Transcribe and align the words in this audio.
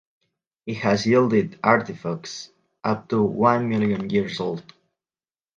It 0.65 0.77
has 0.77 1.05
yielded 1.05 1.59
artifacts 1.63 2.49
up 2.83 3.07
to 3.09 3.21
one 3.21 3.69
million 3.69 4.09
years 4.09 4.39
old. 4.39 4.63